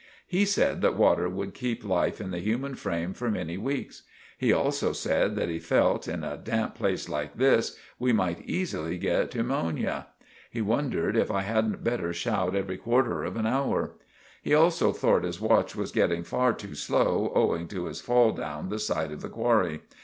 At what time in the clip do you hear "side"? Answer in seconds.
18.79-19.11